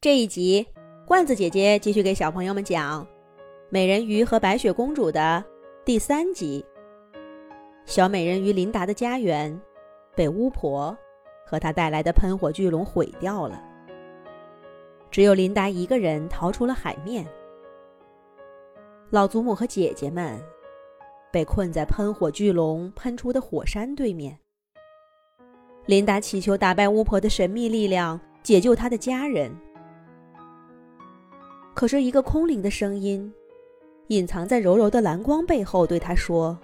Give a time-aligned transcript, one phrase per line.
[0.00, 0.64] 这一集，
[1.04, 3.04] 罐子姐姐继续给小朋友们讲
[3.68, 5.44] 《美人鱼和白雪公主》的
[5.84, 6.64] 第三集。
[7.84, 9.60] 小美人鱼琳达的家园
[10.14, 10.96] 被巫婆
[11.44, 13.60] 和她带来的喷火巨龙毁掉了，
[15.10, 17.26] 只有琳达一个人逃出了海面。
[19.10, 20.40] 老祖母和姐姐们
[21.32, 24.38] 被困在喷火巨龙喷出的火山对面。
[25.86, 29.50] 琳达祈求打败巫婆的神秘力量，解救她的家人。
[31.78, 33.32] 可是，一个空灵的声音，
[34.08, 36.58] 隐藏在柔柔的蓝光背后，对他说：“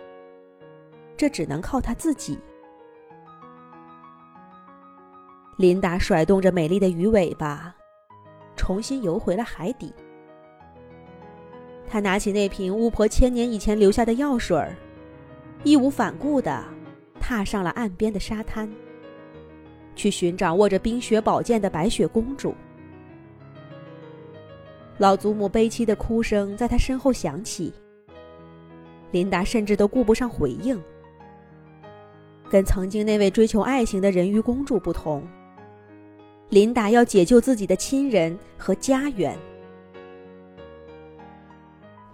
[1.17, 2.37] 这只能靠他自己。”
[5.57, 7.73] 琳达甩动着美丽的鱼尾巴，
[8.57, 9.95] 重新游回了海底。
[11.87, 14.69] 他拿起那瓶巫婆千年以前留下的药水，
[15.63, 16.65] 义无反顾地
[17.21, 18.69] 踏上了岸边的沙滩，
[19.95, 22.53] 去寻找握着冰雪宝剑的白雪公主。
[24.99, 27.73] 老祖母悲凄的哭声在他身后响起。
[29.11, 30.81] 琳达甚至都顾不上回应。
[32.49, 35.27] 跟曾经那位追求爱情的人鱼公主不同，
[36.51, 39.37] 琳达要解救自己的亲人和家园。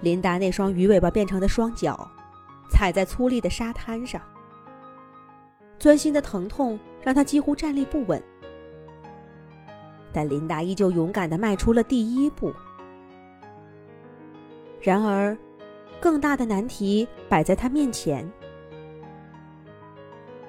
[0.01, 2.11] 琳达那双鱼尾巴变成的双脚，
[2.71, 4.23] 踩在粗粝的沙滩上，
[5.79, 8.23] 钻心的疼痛让她几乎站立不稳。
[10.13, 12.53] 但琳达依旧勇敢地迈出了第一步。
[14.81, 15.37] 然而，
[16.01, 18.27] 更大的难题摆在他面前。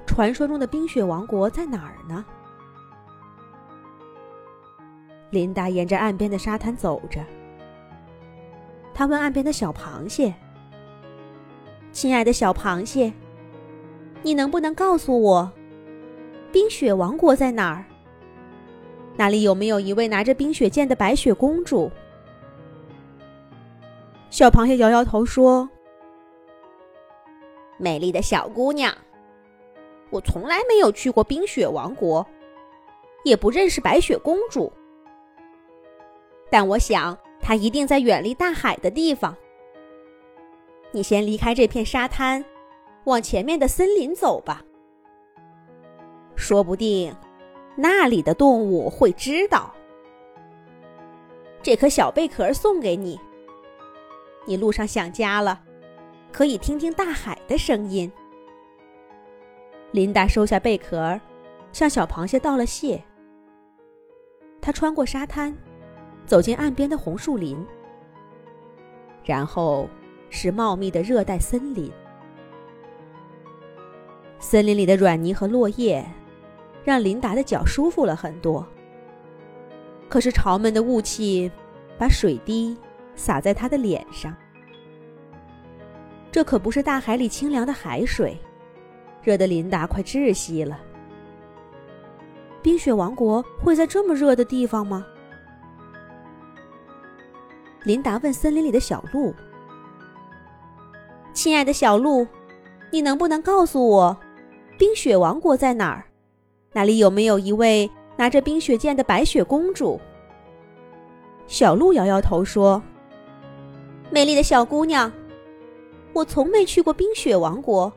[0.05, 2.23] 传说中的冰雪王国在哪儿呢？
[5.31, 7.23] 琳达沿着岸边的沙滩走着，
[8.93, 10.33] 他问岸边的小螃蟹
[11.91, 13.13] ：“亲爱的小螃蟹，
[14.21, 15.51] 你能不能告诉我，
[16.51, 17.85] 冰雪王国在哪儿？
[19.15, 21.91] 那里有没有一位拿着冰雪剑的白雪公主？”
[24.41, 25.69] 小螃蟹摇摇头说
[27.77, 28.91] ：“美丽的小姑娘，
[30.09, 32.25] 我从来没有去过冰雪王国，
[33.23, 34.73] 也不认识白雪公主。
[36.49, 39.37] 但我想她一定在远离大海的地方。
[40.89, 42.43] 你先离开这片沙滩，
[43.03, 44.63] 往前面的森林走吧。
[46.35, 47.15] 说不定
[47.75, 49.71] 那里的动物会知道。
[51.61, 53.19] 这颗小贝壳送给你。”
[54.45, 55.61] 你路上想家了，
[56.31, 58.11] 可以听听大海的声音。
[59.91, 61.19] 琳达收下贝壳，
[61.71, 63.03] 向小螃蟹道了谢。
[64.61, 65.55] 她穿过沙滩，
[66.25, 67.57] 走进岸边的红树林，
[69.23, 69.87] 然后
[70.29, 71.91] 是茂密的热带森林。
[74.39, 76.03] 森林里的软泥和落叶，
[76.83, 78.65] 让琳达的脚舒服了很多。
[80.09, 81.51] 可是潮闷的雾气，
[81.97, 82.75] 把水滴。
[83.21, 84.35] 洒在他的脸上，
[86.31, 88.35] 这可不是大海里清凉的海水，
[89.21, 90.79] 热得琳达快窒息了。
[92.63, 95.05] 冰雪王国会在这么热的地方吗？
[97.83, 99.31] 琳达问森林里的小鹿
[101.31, 102.27] ：“亲爱的小鹿，
[102.89, 104.17] 你能不能告诉我，
[104.79, 106.05] 冰雪王国在哪儿？
[106.73, 110.01] 那里有没有一位拿着冰雪剑的白雪公主？”
[111.45, 112.81] 小鹿摇摇头说。
[114.13, 115.09] 美丽的小姑娘，
[116.11, 117.91] 我从没去过冰雪王国，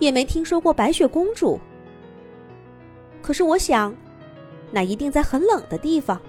[0.00, 1.60] 也没听说过白雪公主。
[3.22, 3.94] 可是我想，
[4.72, 6.20] 那一定在很冷的地方。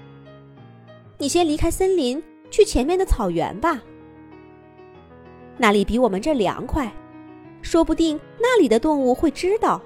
[1.18, 2.22] 你先离开森林，
[2.52, 3.82] 去前面的草原吧。
[5.58, 6.94] 那里比我们这凉快，
[7.64, 9.82] 说不定那里的动物会知道。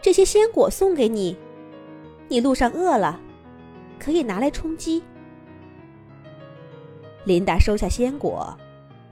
[0.00, 1.36] 这些鲜果送给你，
[2.28, 3.20] 你路上饿了，
[3.98, 5.02] 可以拿来充饥。
[7.24, 8.56] 琳达收下鲜果，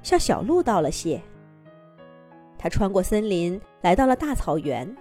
[0.02, 1.20] 向小鹿道了谢。
[2.58, 4.96] 她穿过森林，来到了大草原。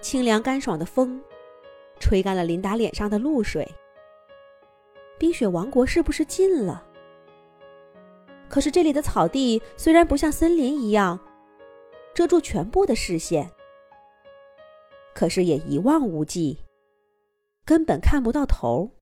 [0.00, 1.20] 清凉干爽的风，
[2.00, 3.70] 吹干了琳达脸上的露水。
[5.18, 6.84] 冰雪王国是不是近了？
[8.48, 11.18] 可是这里的草地虽然不像森林一样
[12.14, 13.50] 遮住全部的视线，
[15.14, 16.58] 可是也一望无际，
[17.64, 19.01] 根本看不到头儿。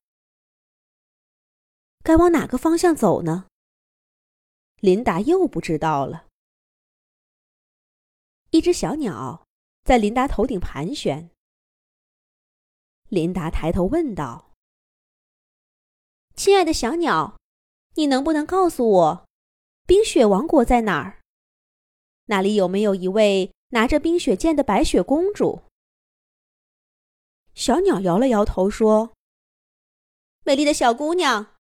[2.11, 3.47] 该往哪个方向走呢？
[4.81, 6.27] 琳达又不知道了。
[8.51, 9.47] 一只小鸟
[9.85, 11.31] 在琳达头顶盘旋。
[13.11, 14.51] 琳达抬头问道
[16.35, 17.39] ：“亲爱的小鸟，
[17.95, 19.29] 你能不能告诉我，
[19.87, 21.21] 冰雪王国在哪儿？
[22.25, 25.63] 那里有没有一位拿着冰雪剑的白雪公主？”
[27.55, 29.13] 小鸟摇了摇头说
[30.43, 31.55] ：“美丽的小姑娘，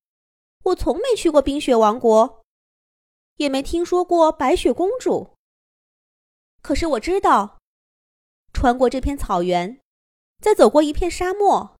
[0.64, 2.42] 我从没去过冰雪王国，
[3.36, 5.34] 也没听说过白雪公主。
[6.62, 7.58] 可是我知道，
[8.52, 9.80] 穿过这片草原，
[10.40, 11.76] 再走过一片沙漠，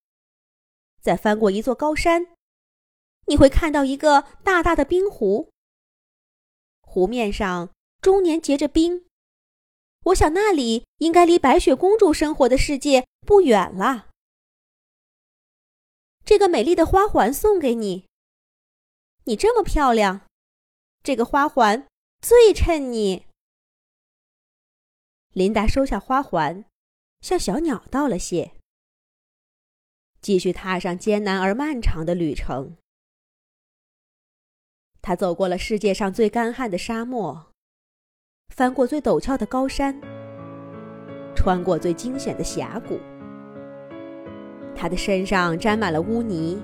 [1.01, 2.29] 再翻过一座高山，
[3.27, 5.51] 你会看到一个大大的冰湖。
[6.81, 9.07] 湖面上终年结着冰。”
[10.05, 14.09] 我想那里应该离白雪公主生活的世界不远了。
[16.25, 18.09] 这个美丽的花环送给你。
[19.31, 20.23] 你这么漂亮，
[21.05, 21.87] 这个花环
[22.21, 23.27] 最衬你。
[25.35, 26.65] 琳达收下花环，
[27.21, 28.55] 向小鸟道了谢，
[30.21, 32.77] 继续踏上艰难而漫长的旅程。
[35.01, 37.53] 他走过了世界上最干旱的沙漠。
[38.49, 39.97] 翻过最陡峭的高山，
[41.37, 42.99] 穿过最惊险的峡谷，
[44.75, 46.61] 他的身上沾满了污泥，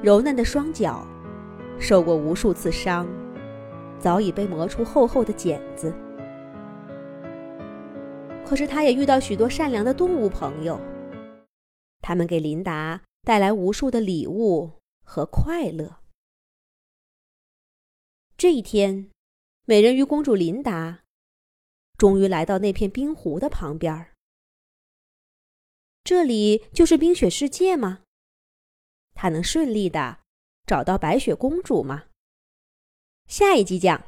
[0.00, 1.04] 柔嫩的双脚
[1.80, 3.06] 受过无数次伤，
[3.98, 5.94] 早已被磨出厚厚的茧子。
[8.44, 10.80] 可是，他也遇到许多善良的动物朋友，
[12.00, 16.00] 他们给琳达带来无数的礼物和快乐。
[18.36, 19.10] 这一天。
[19.66, 21.04] 美人鱼公主琳达
[21.96, 24.12] 终于来到那片冰湖的旁边儿。
[26.02, 28.00] 这里就是冰雪世界吗？
[29.14, 30.18] 她能顺利的
[30.66, 32.04] 找到白雪公主吗？
[33.26, 34.04] 下一集讲。